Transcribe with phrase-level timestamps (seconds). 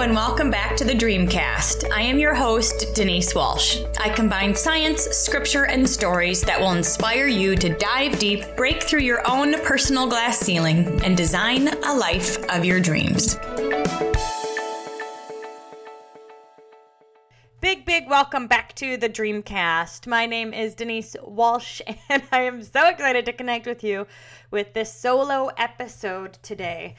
[0.00, 1.90] And welcome back to the Dreamcast.
[1.90, 3.80] I am your host, Denise Walsh.
[3.98, 9.00] I combine science, scripture, and stories that will inspire you to dive deep, break through
[9.00, 13.34] your own personal glass ceiling, and design a life of your dreams.
[17.60, 20.06] Big, big welcome back to the Dreamcast.
[20.06, 24.06] My name is Denise Walsh, and I am so excited to connect with you
[24.52, 26.94] with this solo episode today.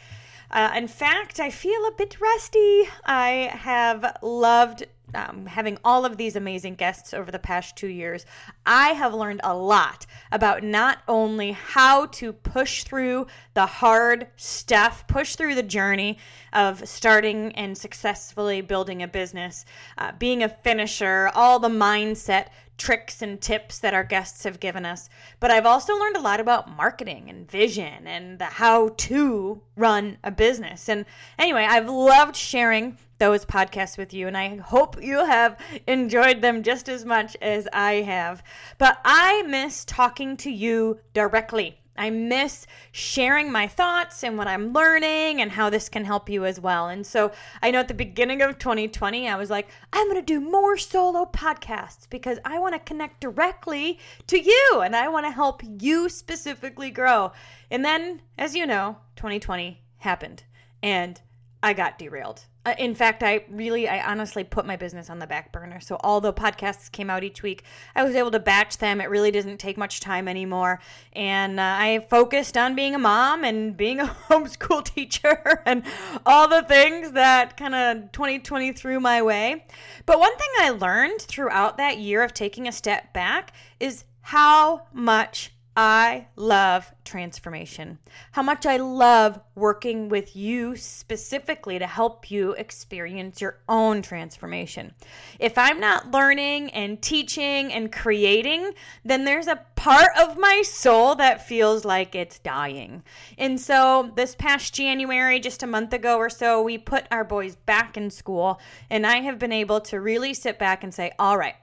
[0.52, 2.90] Uh, in fact, I feel a bit rusty.
[3.06, 8.26] I have loved um, having all of these amazing guests over the past two years,
[8.66, 15.08] I have learned a lot about not only how to push through the hard stuff,
[15.08, 16.18] push through the journey
[16.54, 19.66] of starting and successfully building a business,
[19.98, 24.86] uh, being a finisher, all the mindset tricks and tips that our guests have given
[24.86, 25.10] us.
[25.40, 30.18] But I've also learned a lot about marketing and vision and the how to run
[30.24, 30.90] a business.
[30.90, 31.06] And
[31.38, 36.64] anyway, I've loved sharing those podcasts with you, and I hope you have enjoyed them
[36.64, 38.42] just as much as I have.
[38.78, 41.80] But I miss talking to you directly.
[42.00, 46.46] I miss sharing my thoughts and what I'm learning and how this can help you
[46.46, 46.88] as well.
[46.88, 50.22] And so I know at the beginning of 2020, I was like, I'm going to
[50.22, 55.26] do more solo podcasts because I want to connect directly to you and I want
[55.26, 57.34] to help you specifically grow.
[57.70, 60.44] And then, as you know, 2020 happened
[60.82, 61.20] and
[61.62, 62.46] I got derailed.
[62.66, 65.80] Uh, in fact, I really, I honestly put my business on the back burner.
[65.80, 67.64] So, although podcasts came out each week,
[67.96, 69.02] I was able to batch them.
[69.02, 70.80] It really doesn't take much time anymore.
[71.14, 75.84] And uh, I focused on being a mom and being a homeschool teacher and
[76.26, 79.66] all the things that kind of 2020 threw my way.
[80.06, 84.84] But one thing I learned throughout that year of taking a step back is how
[84.94, 88.00] much I love transformation.
[88.32, 94.94] How much I love working with you specifically to help you experience your own transformation.
[95.40, 98.72] If I'm not learning and teaching and creating,
[99.06, 103.04] then there's a part of my soul that feels like it's dying.
[103.38, 107.56] And so this past January, just a month ago or so, we put our boys
[107.56, 108.60] back in school,
[108.90, 111.56] and I have been able to really sit back and say, all right,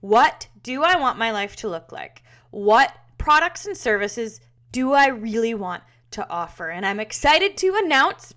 [0.00, 2.22] what do I want my life to look like?
[2.50, 4.40] What products and services
[4.72, 5.82] do I really want
[6.12, 6.70] to offer?
[6.70, 8.34] And I'm excited to announce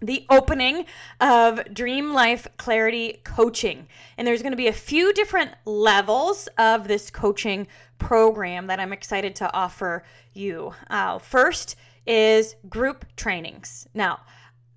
[0.00, 0.84] the opening
[1.20, 3.86] of Dream Life Clarity Coaching.
[4.18, 7.66] And there's going to be a few different levels of this coaching
[7.98, 10.04] program that I'm excited to offer
[10.34, 10.74] you.
[10.90, 11.76] Uh, first
[12.06, 13.88] is group trainings.
[13.94, 14.20] Now,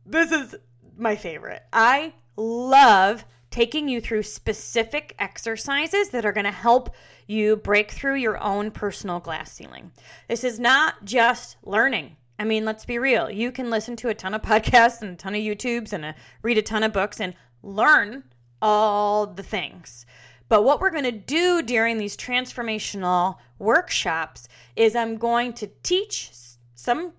[0.05, 0.55] this is
[0.97, 1.63] my favorite.
[1.73, 6.95] I love taking you through specific exercises that are going to help
[7.27, 9.91] you break through your own personal glass ceiling.
[10.27, 12.15] This is not just learning.
[12.39, 13.29] I mean, let's be real.
[13.29, 16.15] You can listen to a ton of podcasts and a ton of YouTubes and a,
[16.41, 18.23] read a ton of books and learn
[18.61, 20.05] all the things.
[20.49, 26.31] But what we're going to do during these transformational workshops is I'm going to teach
[26.75, 27.13] some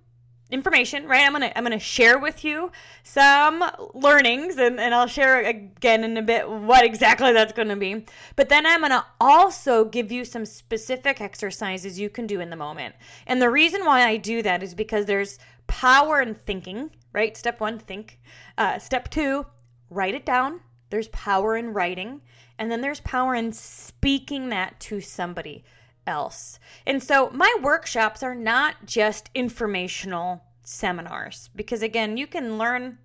[0.51, 1.25] information right?
[1.25, 2.73] I'm gonna i'm gonna share with you
[3.03, 3.63] some
[3.95, 8.07] learnings and, and i'll share again in a bit what exactly that's gonna be.
[8.37, 12.57] But then i'm gonna also give you some specific exercises you can do in the
[12.57, 12.95] moment.
[13.27, 17.37] And the reason why i do that is because there's power in thinking right?
[17.37, 18.21] Step one think.
[18.57, 19.47] Uh, step two
[19.91, 20.61] write it down.
[20.91, 22.21] There's power in writing.
[22.59, 25.65] And then there's power in speaking that to somebody
[26.09, 26.59] else.
[26.87, 32.99] And so my workshops are not just informational seminars because again, you can learn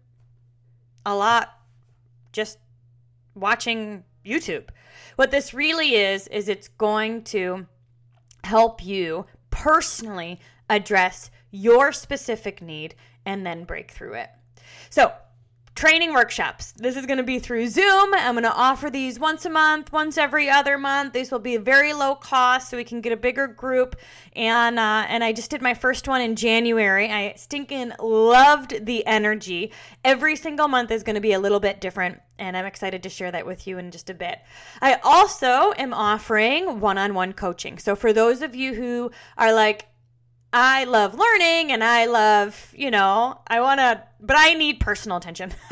[1.05, 1.59] a lot
[2.31, 2.57] just
[3.35, 4.69] watching YouTube.
[5.17, 7.67] What this really is is it's going to
[8.43, 14.29] help you personally address your specific need and then break through it.
[14.89, 15.13] So,
[15.75, 16.71] training workshops.
[16.73, 18.13] This is going to be through Zoom.
[18.13, 21.13] I'm going to offer these once a month, once every other month.
[21.13, 23.95] These will be very low cost, so we can get a bigger group.
[24.35, 27.09] And uh, and I just did my first one in January.
[27.09, 29.71] I stinking loved the energy.
[30.03, 33.09] Every single month is going to be a little bit different, and I'm excited to
[33.09, 34.39] share that with you in just a bit.
[34.81, 37.79] I also am offering one-on-one coaching.
[37.79, 39.87] So for those of you who are like,
[40.55, 45.17] I love learning and I love, you know, I want to, but I need personal
[45.17, 45.51] attention.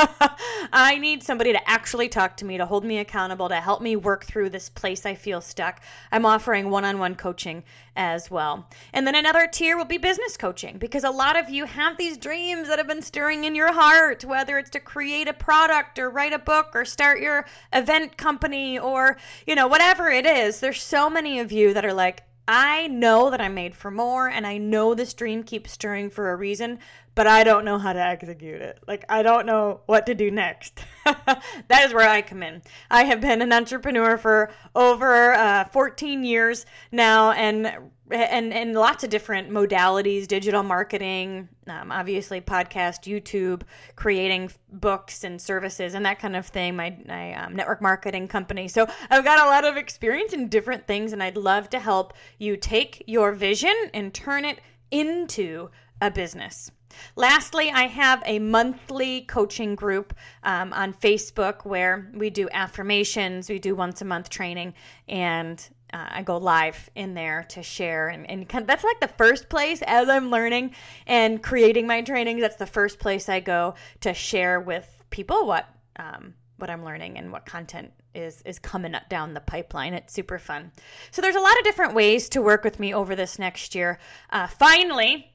[0.74, 3.96] I need somebody to actually talk to me, to hold me accountable, to help me
[3.96, 5.84] work through this place I feel stuck.
[6.12, 7.64] I'm offering one on one coaching
[7.96, 8.68] as well.
[8.92, 12.18] And then another tier will be business coaching because a lot of you have these
[12.18, 16.10] dreams that have been stirring in your heart, whether it's to create a product or
[16.10, 20.60] write a book or start your event company or, you know, whatever it is.
[20.60, 24.28] There's so many of you that are like, I know that I'm made for more
[24.28, 26.80] and I know this dream keeps stirring for a reason,
[27.16, 28.80] but I don't know how to execute it.
[28.88, 30.84] Like, I don't know what to do next.
[31.06, 32.62] that is where I come in.
[32.90, 37.72] I have been an entrepreneur for over uh, 14 years now and
[38.12, 43.62] and and lots of different modalities digital marketing um, obviously podcast youtube
[43.96, 48.68] creating books and services and that kind of thing my, my um, network marketing company
[48.68, 52.14] so i've got a lot of experience in different things and i'd love to help
[52.38, 54.60] you take your vision and turn it
[54.92, 55.70] into
[56.02, 56.72] a business
[57.16, 60.14] Lastly, I have a monthly coaching group
[60.44, 64.74] um, on Facebook where we do affirmations, we do once a month training,
[65.08, 65.64] and
[65.94, 68.10] uh, I go live in there to share.
[68.10, 70.74] And, and kind of, that's like the first place as I'm learning
[71.06, 72.42] and creating my trainings.
[72.42, 77.18] That's the first place I go to share with people what um, what I'm learning
[77.18, 79.94] and what content is is coming up down the pipeline.
[79.94, 80.72] It's super fun.
[81.10, 84.00] So there's a lot of different ways to work with me over this next year.
[84.30, 85.31] Uh, finally,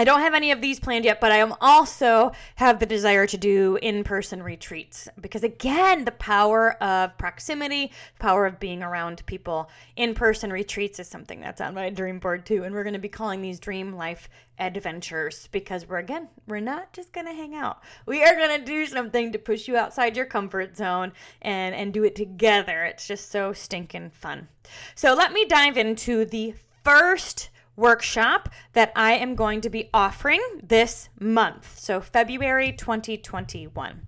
[0.00, 3.26] I don't have any of these planned yet, but I am also have the desire
[3.26, 9.68] to do in-person retreats because again, the power of proximity, power of being around people.
[9.96, 13.10] In-person retreats is something that's on my dream board too, and we're going to be
[13.10, 17.82] calling these dream life adventures because we're again, we're not just going to hang out.
[18.06, 21.12] We are going to do something to push you outside your comfort zone
[21.42, 22.84] and and do it together.
[22.84, 24.48] It's just so stinking fun.
[24.94, 26.54] So, let me dive into the
[26.84, 27.50] first
[27.80, 31.78] workshop that I am going to be offering this month.
[31.78, 34.06] So, February 2021.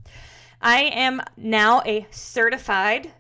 [0.61, 3.13] I am now a certified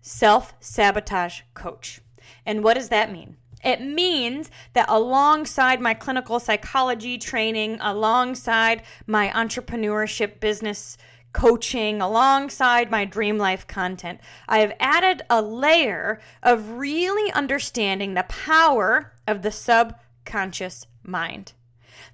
[0.00, 2.00] self sabotage coach.
[2.46, 3.36] And what does that mean?
[3.64, 10.96] It means that alongside my clinical psychology training, alongside my entrepreneurship business
[11.32, 18.24] coaching alongside my dream life content, I have added a layer of really understanding the
[18.24, 21.52] power of the subconscious mind.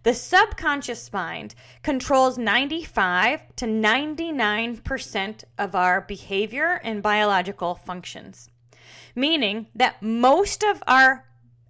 [0.03, 8.51] The subconscious mind controls 95 to 99% of our behavior and biological functions,
[9.15, 11.27] meaning that most of our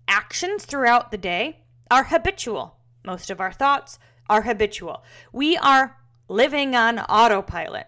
[0.08, 1.61] actions throughout the day
[1.91, 2.76] are habitual.
[3.05, 3.99] Most of our thoughts
[4.29, 5.05] are habitual.
[5.32, 5.96] We are
[6.29, 7.87] living on autopilot.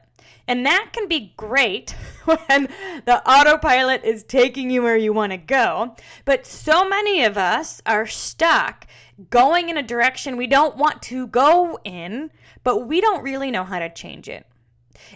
[0.49, 1.91] And that can be great
[2.25, 2.69] when
[3.05, 5.97] the autopilot is taking you where you want to go.
[6.25, 8.87] But so many of us are stuck
[9.31, 12.31] going in a direction we don't want to go in,
[12.63, 14.47] but we don't really know how to change it.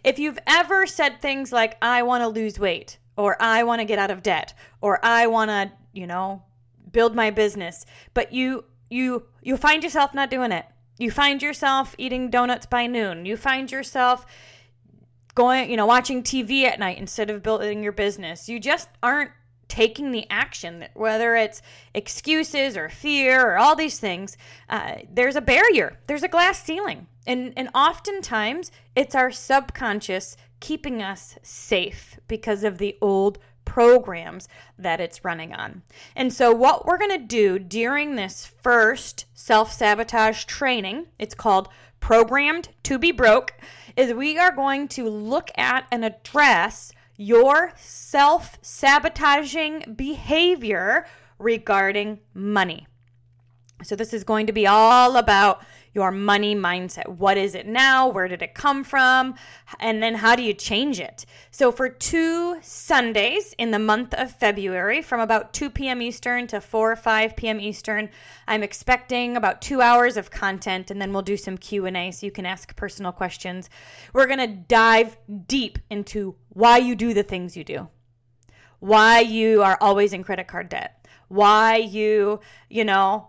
[0.02, 3.84] If you've ever said things like, I want to lose weight, or I want to
[3.84, 6.42] get out of debt, or I want to, you know,
[6.92, 10.64] build my business, but you you you find yourself not doing it
[11.00, 13.24] you find yourself eating donuts by noon.
[13.24, 14.26] You find yourself
[15.34, 18.48] going, you know, watching TV at night instead of building your business.
[18.48, 19.30] You just aren't
[19.66, 21.62] taking the action, whether it's
[21.94, 24.36] excuses or fear or all these things.
[24.68, 27.06] Uh, there's a barrier, there's a glass ceiling.
[27.26, 33.38] And, and oftentimes it's our subconscious keeping us safe because of the old
[33.70, 35.82] programs that it's running on.
[36.16, 41.68] And so, what we're going to do during this first self sabotage training, it's called
[42.00, 43.54] Programmed to Be Broke,
[43.96, 51.06] is we are going to look at and address your self sabotaging behavior
[51.38, 52.88] regarding money.
[53.84, 57.08] So, this is going to be all about your money mindset.
[57.08, 58.08] What is it now?
[58.08, 59.34] Where did it come from?
[59.80, 61.26] And then how do you change it?
[61.50, 66.00] So, for two Sundays in the month of February, from about 2 p.m.
[66.00, 67.60] Eastern to 4 or 5 p.m.
[67.60, 68.08] Eastern,
[68.46, 72.32] I'm expecting about two hours of content, and then we'll do some Q&A so you
[72.32, 73.68] can ask personal questions.
[74.12, 75.16] We're going to dive
[75.46, 77.88] deep into why you do the things you do,
[78.78, 83.28] why you are always in credit card debt, why you, you know,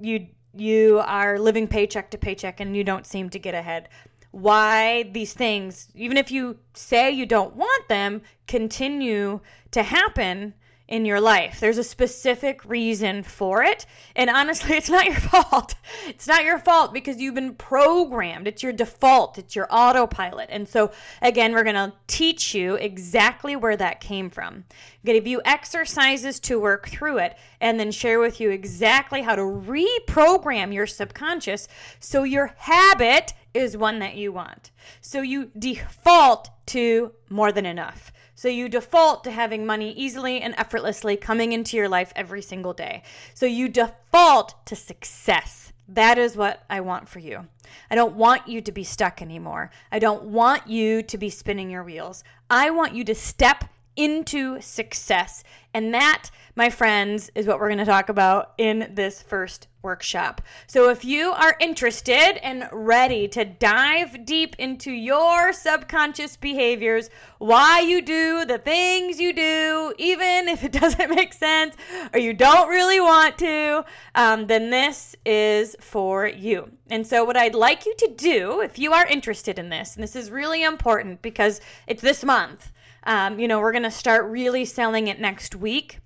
[0.00, 3.88] you you are living paycheck to paycheck and you don't seem to get ahead.
[4.30, 9.40] Why these things, even if you say you don't want them, continue
[9.72, 10.54] to happen
[10.92, 11.58] in your life.
[11.58, 13.86] There's a specific reason for it.
[14.14, 15.74] And honestly, it's not your fault.
[16.06, 18.46] It's not your fault because you've been programmed.
[18.46, 20.50] It's your default, it's your autopilot.
[20.52, 24.52] And so, again, we're going to teach you exactly where that came from.
[24.52, 24.64] I'm
[25.06, 29.22] going to give you exercises to work through it and then share with you exactly
[29.22, 31.68] how to reprogram your subconscious
[32.00, 34.70] so your habit is one that you want.
[35.00, 38.12] So you default to more than enough.
[38.34, 42.72] So you default to having money easily and effortlessly coming into your life every single
[42.72, 43.02] day.
[43.34, 45.72] So you default to success.
[45.88, 47.46] That is what I want for you.
[47.90, 49.70] I don't want you to be stuck anymore.
[49.90, 52.24] I don't want you to be spinning your wheels.
[52.48, 53.64] I want you to step
[53.96, 55.44] into success.
[55.74, 60.42] And that, my friends, is what we're going to talk about in this first workshop.
[60.66, 67.80] So if you are interested and ready to dive deep into your subconscious behaviors, why
[67.80, 71.74] you do the things you do, even if it doesn't make sense
[72.12, 73.84] or you don't really want to,
[74.14, 76.70] um, then this is for you.
[76.90, 80.02] And so, what I'd like you to do, if you are interested in this, and
[80.02, 82.72] this is really important because it's this month.
[83.04, 85.98] Um, you know, we're going to start really selling it next week.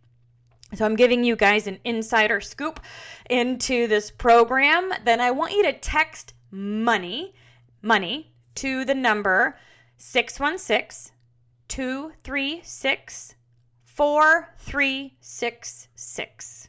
[0.74, 2.80] So I'm giving you guys an insider scoop
[3.30, 4.92] into this program.
[5.04, 7.34] Then I want you to text money,
[7.82, 9.56] money to the number
[9.98, 11.14] 616
[11.68, 13.34] 236
[13.84, 16.68] 4366.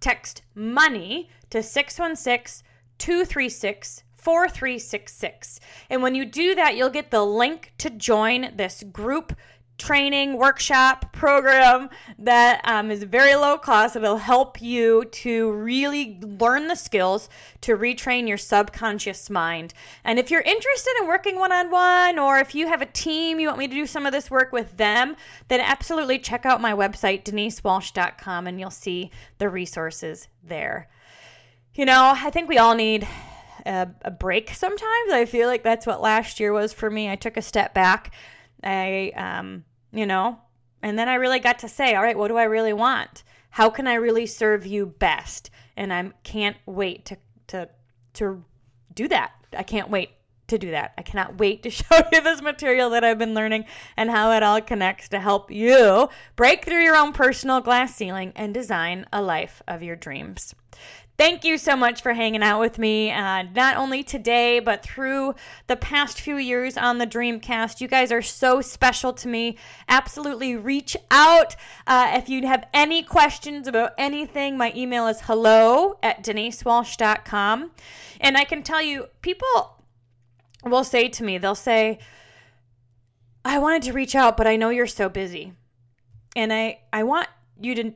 [0.00, 2.66] Text money to 616
[2.98, 5.60] 236 4366.
[5.90, 9.34] And when you do that, you'll get the link to join this group
[9.76, 13.96] training workshop program that um, is very low cost.
[13.96, 17.28] It'll help you to really learn the skills
[17.62, 19.74] to retrain your subconscious mind.
[20.04, 23.40] And if you're interested in working one on one, or if you have a team,
[23.40, 25.16] you want me to do some of this work with them,
[25.48, 30.88] then absolutely check out my website, denisewalsh.com, and you'll see the resources there.
[31.74, 33.08] You know, I think we all need
[33.66, 35.12] a, a break sometimes.
[35.12, 37.10] I feel like that's what last year was for me.
[37.10, 38.12] I took a step back
[38.64, 40.38] I, um, you know,
[40.82, 43.22] and then I really got to say, all right, what do I really want?
[43.50, 45.50] How can I really serve you best?
[45.76, 47.16] And I can't wait to
[47.48, 47.68] to
[48.14, 48.44] to
[48.94, 49.32] do that.
[49.56, 50.10] I can't wait
[50.48, 50.92] to do that.
[50.98, 53.64] I cannot wait to show you this material that I've been learning
[53.96, 58.32] and how it all connects to help you break through your own personal glass ceiling
[58.36, 60.54] and design a life of your dreams.
[61.16, 65.36] Thank you so much for hanging out with me, uh, not only today, but through
[65.68, 67.80] the past few years on the Dreamcast.
[67.80, 69.56] You guys are so special to me.
[69.88, 71.54] Absolutely reach out.
[71.86, 77.70] Uh, if you have any questions about anything, my email is hello at denisewalsh.com.
[78.20, 79.78] And I can tell you, people
[80.64, 82.00] will say to me, they'll say,
[83.44, 85.52] I wanted to reach out, but I know you're so busy.
[86.34, 87.28] And I, I want
[87.60, 87.94] you to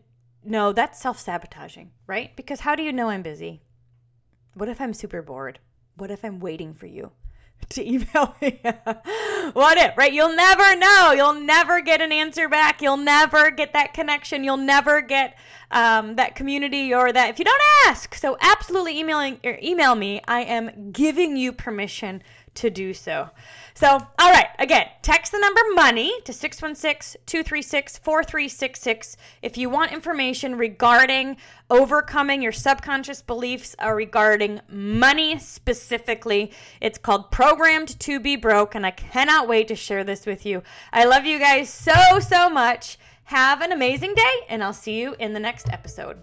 [0.49, 2.35] no, that's self sabotaging, right?
[2.35, 3.63] Because how do you know I'm busy?
[4.55, 5.59] What if I'm super bored?
[5.97, 7.13] What if I'm waiting for you
[7.71, 8.61] to email me?
[9.53, 10.13] what if, right?
[10.13, 11.13] You'll never know.
[11.15, 12.81] You'll never get an answer back.
[12.81, 14.43] You'll never get that connection.
[14.43, 15.37] You'll never get
[15.71, 18.15] um, that community or that if you don't ask.
[18.15, 20.23] So absolutely emailing or email me.
[20.27, 22.23] I am giving you permission
[22.59, 23.31] to do so.
[23.75, 29.93] So, all right, again, text the number money to 616 236 4366 if you want
[29.93, 31.37] information regarding
[31.71, 36.51] overcoming your subconscious beliefs or regarding money specifically.
[36.81, 40.63] It's called Programmed to Be Broke, and I cannot wait to share this with you.
[40.93, 42.99] I love you guys so, so much.
[43.25, 46.23] Have an amazing day, and I'll see you in the next episode.